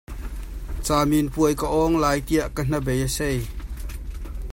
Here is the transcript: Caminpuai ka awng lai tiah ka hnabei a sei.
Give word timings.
Caminpuai 0.85 1.53
ka 1.61 1.67
awng 1.81 1.95
lai 2.03 2.17
tiah 2.27 2.49
ka 2.55 2.61
hnabei 2.65 3.01
a 3.07 3.09
sei. 3.17 3.39